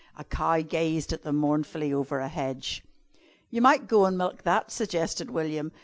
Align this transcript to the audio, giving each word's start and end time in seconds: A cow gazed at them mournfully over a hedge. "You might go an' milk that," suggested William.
A 0.17 0.23
cow 0.23 0.59
gazed 0.63 1.13
at 1.13 1.21
them 1.21 1.35
mournfully 1.35 1.93
over 1.93 2.17
a 2.17 2.27
hedge. 2.27 2.83
"You 3.51 3.61
might 3.61 3.85
go 3.87 4.07
an' 4.07 4.17
milk 4.17 4.41
that," 4.41 4.71
suggested 4.71 5.29
William. 5.29 5.71